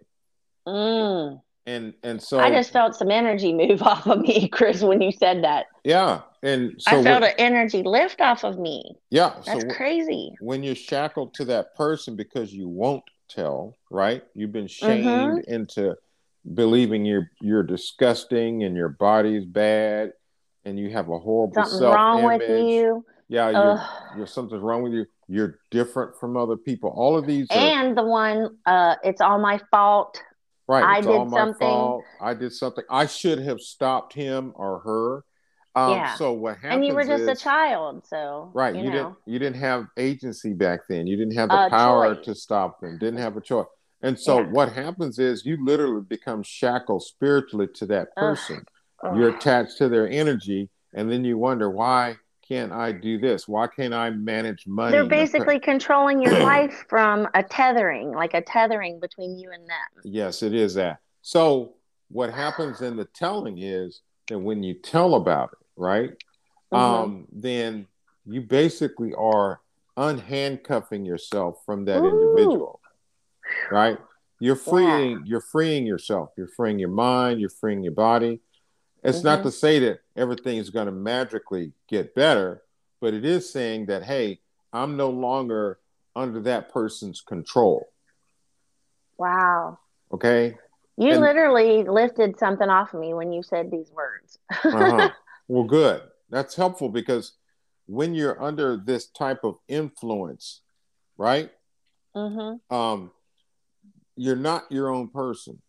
[0.68, 1.42] Mm.
[1.66, 5.12] and and so I just felt some energy move off of me, Chris, when you
[5.12, 5.68] said that.
[5.84, 8.98] Yeah, and so I felt an energy lift off of me.
[9.10, 10.34] Yeah, that's so crazy.
[10.40, 14.24] When you're shackled to that person because you won't tell, right?
[14.34, 15.54] You've been shamed mm-hmm.
[15.54, 15.96] into
[16.54, 20.14] believing you're you're disgusting and your body's bad
[20.68, 23.06] and you have a horrible something wrong with you.
[23.30, 23.86] Yeah, you're,
[24.18, 25.06] you're, something's wrong with you.
[25.28, 26.94] You're different from other people.
[26.96, 30.22] All of these, are, and the one, uh, it's all my fault.
[30.68, 31.56] Right, I did something.
[31.60, 32.04] Fault.
[32.22, 32.84] I did something.
[32.90, 35.24] I should have stopped him or her.
[35.82, 36.16] Um, yeah.
[36.16, 36.74] So what happened?
[36.74, 38.76] And you were just is, a child, so right.
[38.76, 38.96] You, you know.
[38.96, 39.16] didn't.
[39.26, 41.08] You didn't have agency back then.
[41.08, 42.26] You didn't have the a power choice.
[42.26, 42.98] to stop them.
[42.98, 43.68] Didn't have a choice.
[44.02, 44.48] And so yeah.
[44.48, 48.58] what happens is you literally become shackled spiritually to that person.
[48.58, 48.66] Ugh.
[49.04, 53.48] You're attached to their energy, and then you wonder why can't I do this?
[53.48, 54.92] Why can't I manage money?
[54.92, 60.04] They're basically controlling your life from a tethering, like a tethering between you and them.
[60.04, 61.00] Yes, it is that.
[61.22, 61.74] So
[62.10, 66.12] what happens in the telling is that when you tell about it, right?
[66.72, 66.76] Mm-hmm.
[66.76, 67.88] Um, then
[68.26, 69.62] you basically are
[69.98, 72.10] unhandcuffing yourself from that Ooh.
[72.10, 72.80] individual.
[73.72, 73.98] Right?
[74.40, 75.18] You're freeing yeah.
[75.26, 76.30] you're freeing yourself.
[76.38, 78.40] You're freeing your mind, you're freeing your body.
[79.08, 79.28] It's mm-hmm.
[79.28, 82.62] not to say that everything is going to magically get better,
[83.00, 84.42] but it is saying that, hey,
[84.74, 85.80] I'm no longer
[86.14, 87.88] under that person's control.
[89.18, 89.80] Wow.
[90.12, 90.58] Okay.
[90.98, 94.40] You and, literally lifted something off of me when you said these words.
[94.52, 95.12] uh-huh.
[95.48, 96.02] Well, good.
[96.30, 97.32] That's helpful because
[97.86, 100.64] when you're under this type of influence,
[101.18, 101.50] right?
[102.14, 102.76] Mm-hmm.
[102.76, 103.12] Um,
[104.18, 105.62] you're not your own person.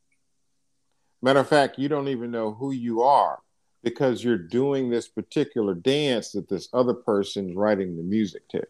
[1.21, 3.41] Matter of fact, you don't even know who you are
[3.83, 8.63] because you're doing this particular dance that this other person's writing the music to.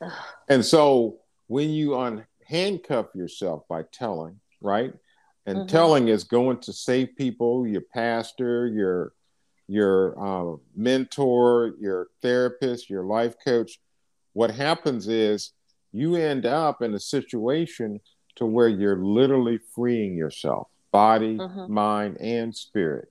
[0.48, 1.18] and so
[1.48, 4.92] when you unhandcuff yourself by telling, right?
[5.46, 5.66] And mm-hmm.
[5.66, 9.12] telling is going to save people, your pastor, your
[9.66, 13.78] your uh, mentor, your therapist, your life coach.
[14.32, 15.52] What happens is
[15.92, 18.00] you end up in a situation
[18.36, 21.72] to where you're literally freeing yourself body, mm-hmm.
[21.72, 23.10] mind, and spirit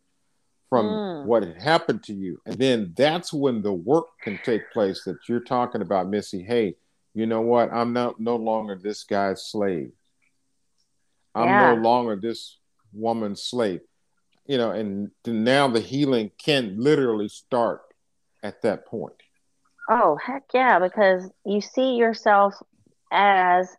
[0.70, 1.26] from mm.
[1.26, 2.40] what had happened to you.
[2.46, 6.44] And then that's when the work can take place that you're talking about, Missy.
[6.44, 6.76] Hey,
[7.14, 7.74] you know what?
[7.74, 9.92] I'm not no longer this guy's slave.
[11.34, 11.74] I'm yeah.
[11.74, 12.58] no longer this
[12.94, 13.82] woman's slave.
[14.46, 17.82] You know, and now the healing can literally start
[18.42, 19.14] at that point.
[19.90, 22.56] Oh, heck yeah, because you see yourself
[23.12, 23.76] as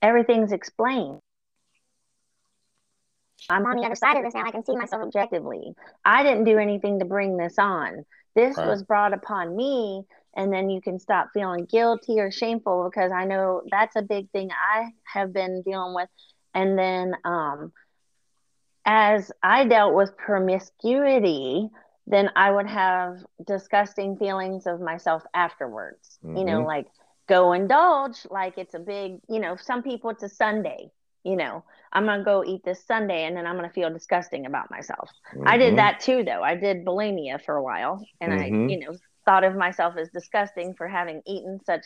[0.00, 1.20] everything's explained.
[3.48, 4.44] I'm on the other side of this now.
[4.44, 5.74] I can see myself objectively.
[6.04, 8.04] I didn't do anything to bring this on.
[8.34, 8.66] This right.
[8.66, 10.04] was brought upon me.
[10.34, 14.30] And then you can stop feeling guilty or shameful because I know that's a big
[14.30, 16.08] thing I have been dealing with.
[16.54, 17.72] And then um,
[18.86, 21.68] as I dealt with promiscuity,
[22.06, 26.18] then I would have disgusting feelings of myself afterwards.
[26.24, 26.36] Mm-hmm.
[26.38, 26.66] You know, mm-hmm.
[26.66, 26.86] like
[27.28, 30.90] go indulge, like it's a big, you know, some people it's a Sunday
[31.24, 34.70] you know, I'm gonna go eat this Sunday and then I'm gonna feel disgusting about
[34.70, 35.10] myself.
[35.34, 35.48] Mm-hmm.
[35.48, 35.76] I did mm-hmm.
[35.76, 36.42] that too though.
[36.42, 38.68] I did bulimia for a while and mm-hmm.
[38.68, 41.84] I, you know, thought of myself as disgusting for having eaten such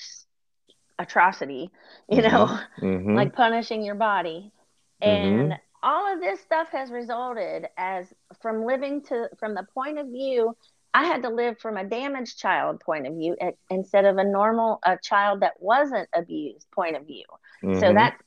[0.98, 1.70] atrocity,
[2.08, 2.32] you mm-hmm.
[2.32, 3.14] know, mm-hmm.
[3.14, 4.52] like punishing your body.
[5.00, 5.52] And mm-hmm.
[5.82, 8.06] all of this stuff has resulted as
[8.40, 10.56] from living to from the point of view
[10.94, 13.36] I had to live from a damaged child point of view
[13.68, 17.24] instead of a normal a child that wasn't abused point of view.
[17.80, 18.22] So that's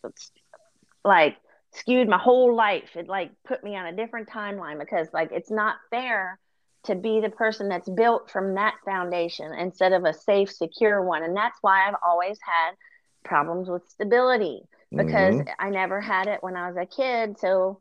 [1.03, 1.37] like
[1.73, 2.95] skewed my whole life.
[2.95, 6.39] It like put me on a different timeline because like it's not fair
[6.85, 11.23] to be the person that's built from that foundation instead of a safe, secure one.
[11.23, 12.75] And that's why I've always had
[13.23, 14.61] problems with stability
[14.95, 15.49] because mm-hmm.
[15.59, 17.37] I never had it when I was a kid.
[17.39, 17.79] So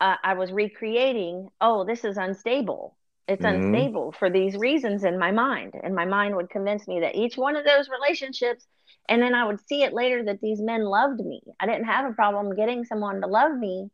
[0.00, 2.96] uh, I was recreating, oh, this is unstable.
[3.28, 3.64] It's mm-hmm.
[3.64, 5.74] unstable for these reasons in my mind.
[5.82, 8.66] And my mind would convince me that each one of those relationships
[9.08, 11.40] and then I would see it later that these men loved me.
[11.60, 13.90] I didn't have a problem getting someone to love me.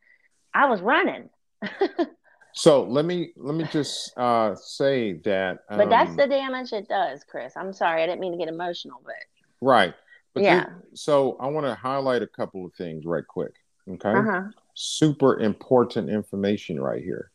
[0.55, 1.29] I was running.
[2.55, 5.59] so let me let me just uh, say that.
[5.69, 7.55] Um, but that's um, the damage it does, Chris.
[7.57, 9.15] I'm sorry, I didn't mean to get emotional, but
[9.61, 9.95] right.
[10.35, 10.67] But yeah.
[10.95, 13.53] so I want to highlight a couple of things right quick.
[13.89, 14.11] Okay.
[14.11, 14.45] Uh-huh.
[14.75, 17.32] Super important information right here.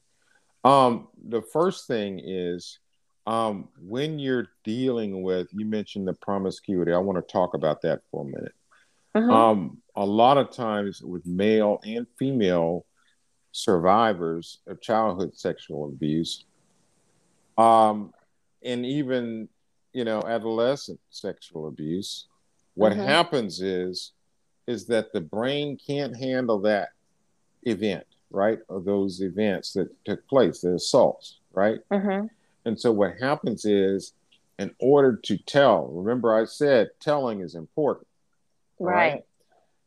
[0.63, 2.79] Um, the first thing is
[3.27, 6.93] um, when you're dealing with, you mentioned the promiscuity.
[6.93, 8.55] I want to talk about that for a minute.
[9.15, 9.29] Mm-hmm.
[9.29, 12.85] Um, a lot of times with male and female
[13.51, 16.45] survivors of childhood sexual abuse,
[17.57, 18.13] um,
[18.63, 19.49] and even
[19.93, 22.27] you know adolescent sexual abuse,
[22.75, 23.01] what mm-hmm.
[23.01, 24.13] happens is
[24.67, 26.89] is that the brain can't handle that
[27.63, 28.05] event.
[28.29, 31.79] Right, of those events that took place, the assaults, right?
[31.91, 32.27] Mm-hmm.
[32.65, 34.13] And so what happens is,
[34.59, 38.07] in order to tell, remember I said telling is important.
[38.79, 39.23] Right.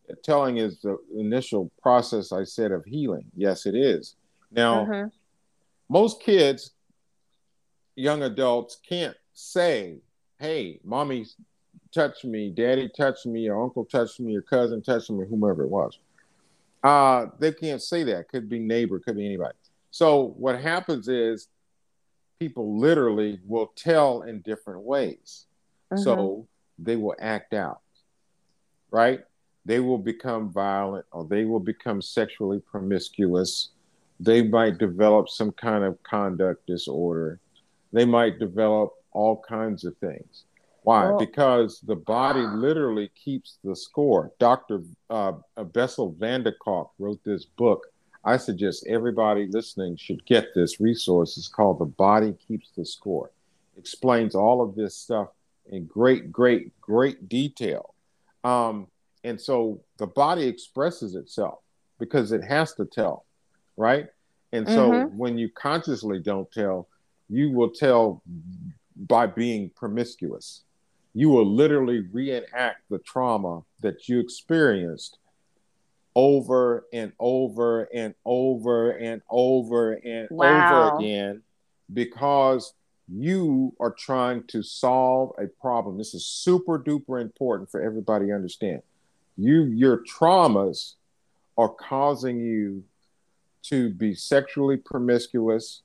[0.08, 0.22] right?
[0.22, 3.26] Telling is the initial process I said of healing.
[3.36, 4.16] Yes, it is.
[4.50, 5.08] Now, Mm-hmm.
[5.88, 6.72] most kids,
[7.96, 9.98] young adults, can't say,
[10.38, 11.26] hey, mommy
[11.92, 15.68] touched me, daddy touched me, or uncle touched me, your cousin touched me, whomever it
[15.68, 15.98] was.
[16.82, 18.28] Uh, they can't say that.
[18.28, 19.54] Could be neighbor, could be anybody.
[19.90, 21.48] So what happens is
[22.38, 25.46] people literally will tell in different ways.
[25.92, 26.02] Mm-hmm.
[26.02, 26.46] So
[26.78, 27.80] they will act out,
[28.90, 29.20] right?
[29.66, 33.70] They will become violent or they will become sexually promiscuous.
[34.18, 37.40] They might develop some kind of conduct disorder.
[37.92, 40.44] They might develop all kinds of things.
[40.82, 41.06] Why?
[41.08, 44.32] Well- because the body literally keeps the score.
[44.38, 44.82] Dr.
[45.08, 45.32] Uh,
[45.72, 47.86] Bessel van der Kolk wrote this book.
[48.24, 51.38] I suggest everybody listening should get this resource.
[51.38, 53.30] It's called The Body Keeps the Score.
[53.78, 55.28] Explains all of this stuff
[55.70, 57.94] in great, great, great detail.
[58.44, 58.88] Um,
[59.24, 61.60] and so the body expresses itself
[61.98, 63.24] because it has to tell,
[63.78, 64.08] right?
[64.52, 65.14] And so Mhm.
[65.14, 66.88] when you consciously don't tell,
[67.30, 68.22] you will tell
[68.96, 70.62] by being promiscuous.
[71.14, 75.18] You will literally reenact the trauma that you experienced
[76.14, 80.60] over and over and over and over and Wow.
[80.60, 81.42] over again
[81.92, 82.74] because
[83.12, 85.98] you are trying to solve a problem.
[85.98, 88.82] This is super duper important for everybody to understand.
[89.36, 90.94] You your traumas
[91.56, 92.84] are causing you
[93.62, 95.82] to be sexually promiscuous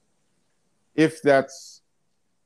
[0.96, 1.82] if that's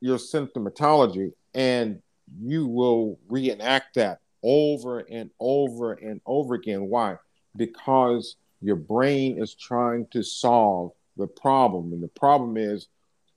[0.02, 2.02] your symptomatology and
[2.38, 6.88] you will reenact that over and over and over again.
[6.88, 7.16] Why?
[7.56, 11.94] Because your brain is trying to solve the problem.
[11.94, 12.88] And the problem is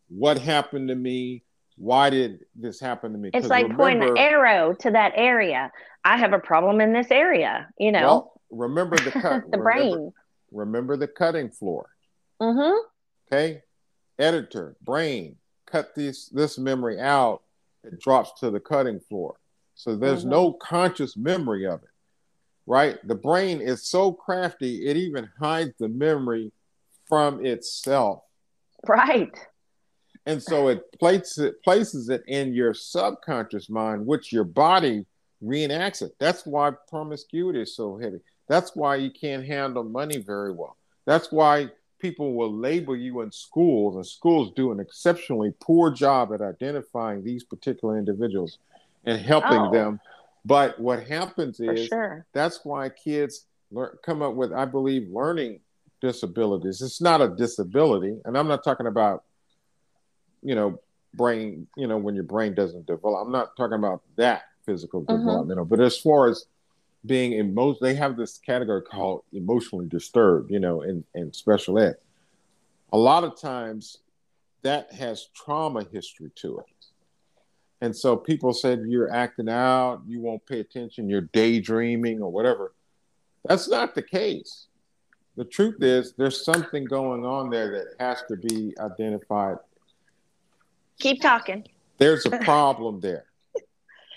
[0.08, 1.42] what happened to me?
[1.76, 3.30] Why did this happen to me?
[3.32, 5.72] It's like pointing an arrow to that area.
[6.04, 9.44] I have a problem in this area, you know, well, remember the cut.
[9.50, 10.12] The remember, brain.
[10.50, 11.88] remember the cutting floor.
[12.40, 12.78] Mm-hmm.
[13.32, 13.62] okay?
[14.18, 17.42] Editor brain cut this this memory out
[17.84, 19.36] it drops to the cutting floor.
[19.74, 20.28] So there's Mhm.
[20.30, 21.88] no conscious memory of it
[22.64, 22.96] right?
[23.08, 26.52] The brain is so crafty it even hides the memory
[27.08, 28.22] from itself.
[28.86, 29.36] Right.
[30.26, 35.04] and so it places it places it in your subconscious mind which your body
[35.42, 36.12] reenacts it.
[36.20, 38.20] That's why promiscuity is so heavy.
[38.48, 40.76] That's why you can't handle money very well.
[41.04, 46.32] That's why people will label you in schools and schools do an exceptionally poor job
[46.34, 48.58] at identifying these particular individuals
[49.04, 49.72] and helping Oh.
[49.72, 50.00] them
[50.44, 52.26] but what happens is sure.
[52.32, 55.60] that's why kids learn, come up with, I believe, learning
[56.00, 56.82] disabilities.
[56.82, 59.22] It's not a disability, and I'm not talking about,
[60.42, 60.80] you know,
[61.14, 63.24] brain, you know, when your brain doesn't develop.
[63.24, 65.18] I'm not talking about that physical Mhm.
[65.18, 66.46] developmental, but as far as
[67.04, 71.96] being emo, they have this category called emotionally disturbed, you know, in, in special ed.
[72.92, 73.98] A lot of times
[74.62, 76.66] that has trauma history to it.
[77.80, 82.74] And so people said you're acting out, you won't pay attention, you're daydreaming or whatever.
[83.48, 84.66] That's not the case.
[85.36, 89.56] The truth is, there's something going on there that has to be identified.
[91.00, 91.66] Keep talking.
[91.98, 93.24] There's a problem there,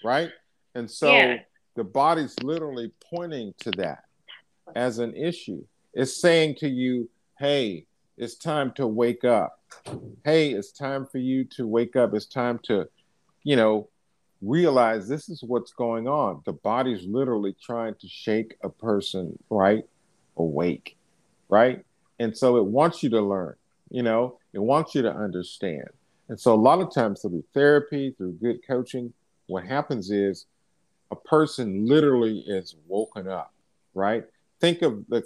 [0.03, 0.29] right?
[0.75, 1.37] And so Yeah.
[1.75, 4.03] The body's literally pointing to that
[4.75, 5.63] as an issue.
[5.93, 7.85] It's saying to you, hey,
[8.17, 9.59] it's time to wake up.
[10.23, 12.13] Hey, it's time for you to wake up.
[12.13, 12.87] It's time to,
[13.43, 13.89] you know,
[14.41, 16.41] realize this is what's going on.
[16.45, 19.83] The body's literally trying to shake a person right
[20.37, 20.97] awake,
[21.49, 21.83] right?
[22.19, 23.55] And so it wants you to learn,
[23.89, 25.89] you know, it wants you to understand.
[26.29, 29.13] And so a lot of times through therapy, through good coaching,
[29.47, 30.45] what happens is
[31.11, 33.53] a person literally is woken up,
[33.93, 34.25] right?
[34.59, 35.25] Think of the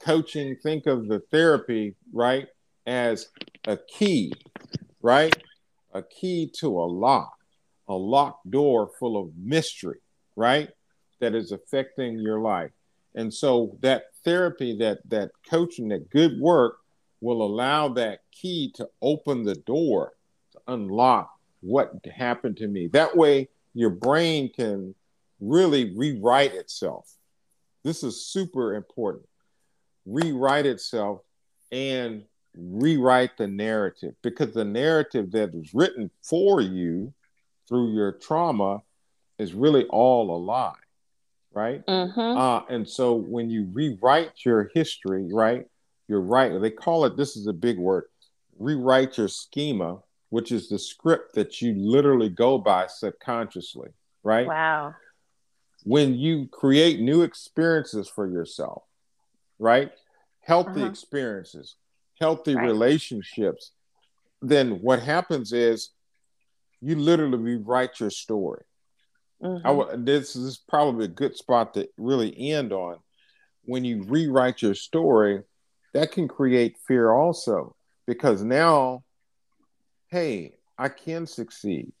[0.00, 2.48] coaching, think of the therapy, right,
[2.86, 3.28] as
[3.66, 4.32] a key,
[5.00, 5.34] right?
[5.94, 7.36] A key to a lock,
[7.88, 10.00] a locked door full of mystery,
[10.36, 10.70] right?
[11.20, 12.70] That is affecting your life.
[13.14, 16.78] And so that therapy, that that coaching, that good work
[17.20, 20.12] will allow that key to open the door
[20.52, 22.88] to unlock what happened to me.
[22.88, 24.94] That way your brain can
[25.42, 27.10] really rewrite itself.
[27.84, 29.26] This is super important.
[30.06, 31.20] Rewrite itself
[31.72, 32.22] and
[32.56, 37.12] rewrite the narrative because the narrative that is written for you
[37.68, 38.82] through your trauma
[39.38, 40.74] is really all a lie,
[41.52, 41.84] right?
[41.86, 42.20] Mm-hmm.
[42.20, 45.66] Uh, and so when you rewrite your history, right,
[46.08, 46.60] you're right.
[46.60, 48.04] They call it, this is a big word,
[48.58, 53.90] rewrite your schema, which is the script that you literally go by subconsciously,
[54.22, 54.46] right?
[54.46, 54.94] Wow.
[55.84, 58.82] When you create new experiences for yourself,
[59.58, 59.90] right?
[60.40, 60.90] Healthy uh-huh.
[60.90, 61.76] experiences,
[62.20, 62.64] healthy right.
[62.64, 63.72] relationships,
[64.40, 65.90] then what happens is
[66.80, 68.62] you literally rewrite your story.
[69.42, 69.66] Mm-hmm.
[69.66, 72.98] I w- this is probably a good spot to really end on.
[73.64, 75.42] When you rewrite your story,
[75.94, 77.76] that can create fear also
[78.06, 79.04] because now,
[80.10, 81.92] hey, I can succeed.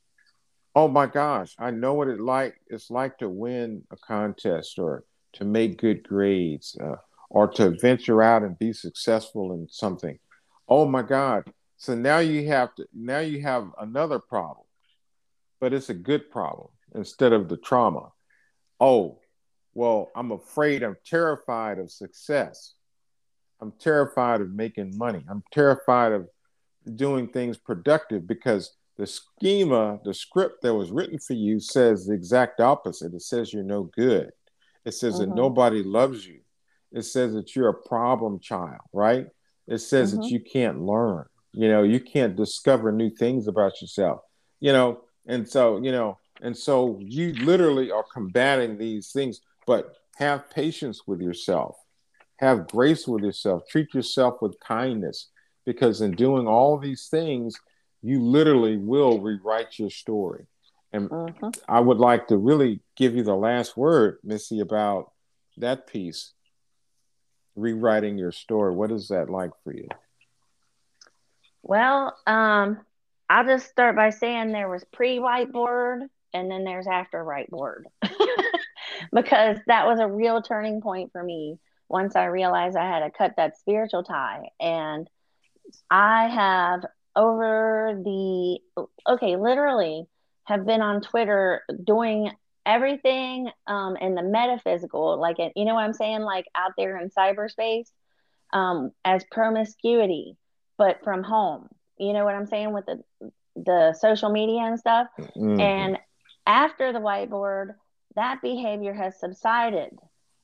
[0.74, 2.54] Oh my gosh, I know what it like.
[2.68, 5.04] It's like to win a contest or
[5.34, 6.96] to make good grades uh,
[7.28, 10.18] or to venture out and be successful in something.
[10.68, 11.52] Oh my God!
[11.76, 12.86] So now you have to.
[12.94, 14.66] Now you have another problem,
[15.60, 18.10] but it's a good problem instead of the trauma.
[18.80, 19.18] Oh,
[19.74, 20.82] well, I'm afraid.
[20.82, 22.74] I'm terrified of success.
[23.60, 25.24] I'm terrified of making money.
[25.28, 26.28] I'm terrified of
[26.96, 32.14] doing things productive because the schema, the script that was written for you says the
[32.14, 33.14] exact opposite.
[33.14, 34.30] It says you're no good.
[34.84, 35.30] It says mm-hmm.
[35.30, 36.40] that nobody loves you.
[36.92, 39.26] It says that you're a problem child, right?
[39.66, 40.22] It says mm-hmm.
[40.22, 41.24] that you can't learn.
[41.52, 44.20] You know, you can't discover new things about yourself.
[44.60, 49.94] You know, and so, you know, and so you literally are combating these things, but
[50.16, 51.76] have patience with yourself
[52.42, 55.28] have grace with yourself, treat yourself with kindness,
[55.64, 57.54] because in doing all these things,
[58.02, 60.46] you literally will rewrite your story.
[60.92, 61.48] And mm-hmm.
[61.68, 65.12] I would like to really give you the last word, Missy, about
[65.56, 66.32] that piece
[67.54, 68.74] rewriting your story.
[68.74, 69.88] What is that like for you?
[71.62, 72.78] Well, um,
[73.30, 77.84] I'll just start by saying there was pre whiteboard and then there's after whiteboard
[79.12, 83.10] because that was a real turning point for me once I realized I had to
[83.10, 84.48] cut that spiritual tie.
[84.60, 85.08] And
[85.90, 86.84] I have
[87.16, 88.58] over the,
[89.08, 90.04] okay, literally
[90.44, 92.30] have been on Twitter doing
[92.64, 96.20] everything um, in the metaphysical, like, you know what I'm saying?
[96.20, 97.88] Like out there in cyberspace
[98.52, 100.36] um, as promiscuity,
[100.78, 101.68] but from home.
[101.98, 103.02] You know what I'm saying with the,
[103.54, 105.08] the social media and stuff.
[105.18, 105.60] Mm-hmm.
[105.60, 105.98] And
[106.46, 107.74] after the whiteboard,
[108.16, 109.98] that behavior has subsided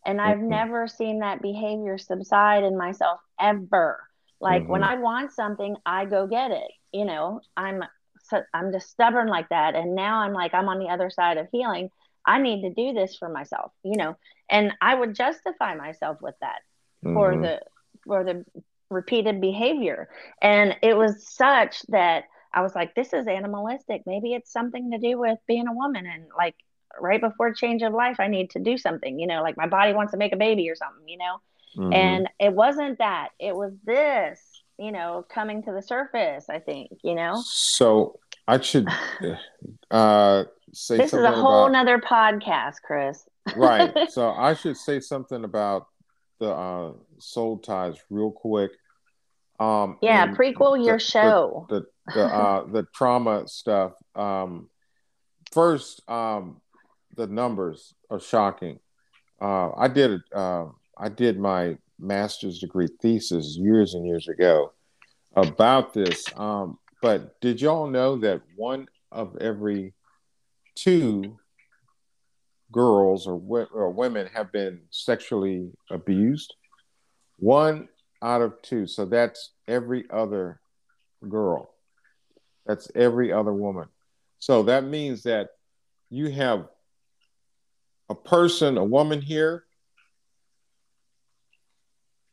[0.09, 0.49] and I've mm-hmm.
[0.49, 4.01] never seen that behavior subside in myself ever.
[4.41, 4.73] Like mm-hmm.
[4.73, 6.71] when I want something, I go get it.
[6.93, 7.83] You know, I'm
[8.25, 9.75] so, I'm just stubborn like that.
[9.75, 11.91] And now I'm like, I'm on the other side of healing.
[12.27, 14.17] I need to do this for myself, you know,
[14.51, 16.61] and I would justify myself with that
[17.05, 17.15] mm-hmm.
[17.15, 17.61] for the
[18.05, 18.45] for the
[18.91, 20.09] repeated behavior.
[20.41, 24.03] And it was such that I was like, this is animalistic.
[24.07, 26.55] Maybe it's something to do with being a woman and like
[27.01, 29.93] right before change of life, I need to do something, you know, like my body
[29.93, 31.41] wants to make a baby or something, you know.
[31.77, 31.93] Mm-hmm.
[31.93, 33.31] And it wasn't that.
[33.39, 34.41] It was this,
[34.79, 37.43] you know, coming to the surface, I think, you know.
[37.45, 38.89] So I should
[39.91, 43.25] uh say this is a whole about, nother podcast, Chris.
[43.57, 43.93] right.
[44.11, 45.87] So I should say something about
[46.41, 48.73] the uh soul ties real quick.
[49.61, 51.67] Um yeah, prequel your show.
[51.69, 53.93] The the, the uh the trauma stuff.
[54.15, 54.69] Um
[55.53, 56.61] first um
[57.19, 58.79] the numbers are shocking.
[59.41, 60.67] Uh, I did uh,
[60.99, 64.73] I did my master's degree thesis years and years ago
[65.37, 66.25] about this.
[66.37, 69.95] Um, but did y'all know that one of every
[70.75, 71.39] two
[72.73, 73.35] girls or,
[73.73, 76.55] or women have been sexually abused?
[77.39, 77.89] One
[78.23, 78.87] out of two.
[78.87, 80.61] So that's every other
[81.29, 81.75] girl.
[82.67, 83.87] That's every other woman.
[84.41, 85.51] So that means that
[86.11, 86.69] you have
[88.09, 89.65] a person, a woman here,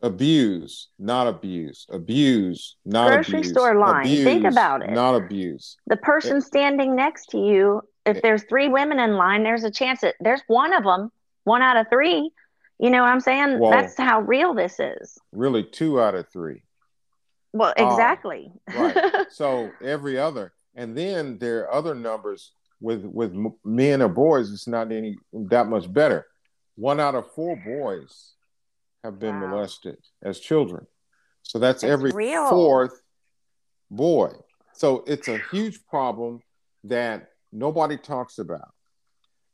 [0.01, 4.05] abuse, not abuse, abuse, not grocery abuse, store line.
[4.05, 4.91] Abuse, Think about it.
[4.91, 5.77] Not abuse.
[5.87, 9.63] The person it, standing next to you, if it, there's three women in line, there's
[9.63, 11.11] a chance that there's one of them,
[11.43, 12.31] one out of three.
[12.79, 13.59] You know what I'm saying?
[13.59, 15.17] Well, That's how real this is.
[15.31, 16.61] Really, two out of three.
[17.53, 18.51] Well, uh, exactly.
[18.75, 19.27] right.
[19.31, 23.33] So every other, and then there are other numbers with with
[23.63, 26.27] men or boys, it's not any that much better.
[26.75, 28.33] One out of four boys
[29.05, 29.47] have been wow.
[29.47, 30.85] molested as children,
[31.43, 32.49] so that's it's every real.
[32.49, 32.99] fourth
[33.89, 34.31] boy.
[34.73, 36.41] So it's a huge problem
[36.83, 38.73] that nobody talks about,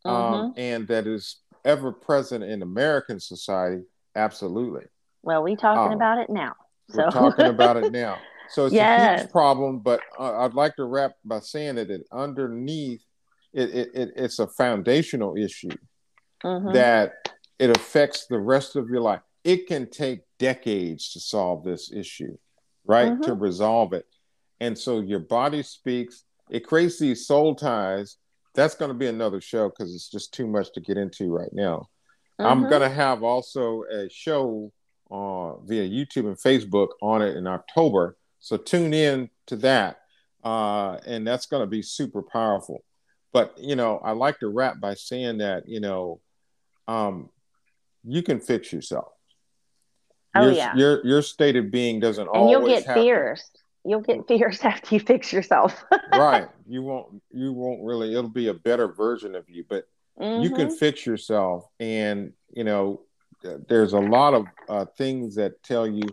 [0.05, 0.33] um, mm-hmm.
[0.33, 3.83] um, and that is ever present in American society.
[4.15, 4.85] Absolutely.
[5.21, 6.55] Well, we talking um, about it now.
[6.89, 7.03] So.
[7.03, 8.17] We're talking about it now.
[8.49, 9.19] So it's yes.
[9.19, 13.01] a huge problem, but uh, I'd like to wrap by saying that it underneath
[13.53, 15.69] it, it, it it's a foundational issue
[16.43, 16.73] mm-hmm.
[16.73, 17.13] that
[17.59, 19.21] it affects the rest of your life.
[19.43, 22.37] It can take decades to solve this issue,
[22.85, 23.13] right?
[23.13, 23.23] Mm-hmm.
[23.23, 24.05] To resolve it.
[24.59, 28.17] And so your body speaks, it creates these soul ties.
[28.53, 31.53] That's going to be another show because it's just too much to get into right
[31.53, 31.87] now.
[32.39, 32.45] Mm-hmm.
[32.45, 34.71] I'm going to have also a show
[35.09, 38.17] uh, via YouTube and Facebook on it in October.
[38.39, 39.97] So tune in to that.
[40.43, 42.83] Uh, and that's going to be super powerful.
[43.33, 46.19] But, you know, I like to wrap by saying that, you know,
[46.87, 47.29] um,
[48.03, 49.11] you can fix yourself.
[50.35, 50.75] Oh, your, yeah.
[50.75, 53.03] Your, your state of being doesn't and always you'll get happen.
[53.03, 53.49] fierce.
[53.83, 55.83] You'll get fierce after you fix yourself.
[56.13, 56.47] right.
[56.67, 59.85] You won't, you won't really, it'll be a better version of you, but
[60.19, 60.43] mm-hmm.
[60.43, 60.75] you can mm-hmm.
[60.75, 61.67] fix yourself.
[61.79, 63.01] And, you know,
[63.67, 66.03] there's a lot of uh, things that tell you,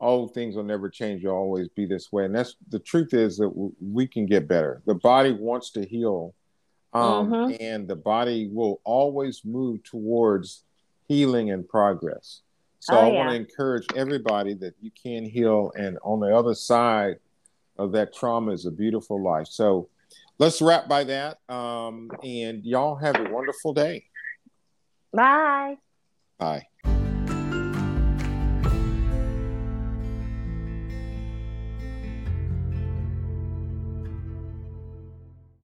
[0.00, 1.22] oh, things will never change.
[1.22, 2.24] You'll always be this way.
[2.24, 4.82] And that's the truth is that w- we can get better.
[4.86, 6.34] The body wants to heal,
[6.92, 7.56] um, mm-hmm.
[7.60, 10.64] and the body will always move towards
[11.08, 12.42] healing and progress.
[12.88, 13.18] So oh, I yeah.
[13.18, 17.16] want to encourage everybody that you can heal, and on the other side
[17.76, 19.46] of that trauma is a beautiful life.
[19.46, 19.90] So
[20.38, 21.38] let's wrap by that.
[21.50, 24.06] Um, and y'all have a wonderful day.
[25.12, 25.76] Bye.
[26.38, 26.66] Bye.